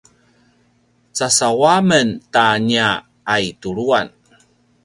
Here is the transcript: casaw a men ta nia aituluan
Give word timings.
casaw 1.15 1.59
a 1.73 1.75
men 1.89 2.07
ta 2.33 2.45
nia 2.67 2.89
aituluan 3.33 4.07